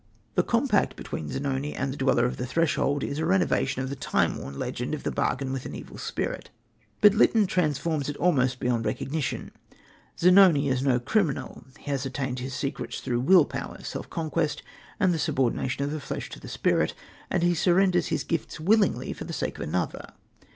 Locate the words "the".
0.33-0.41, 1.93-1.97, 2.37-2.45, 3.91-3.95, 5.03-5.11, 15.13-15.19, 15.91-15.99, 16.39-16.47, 19.25-19.33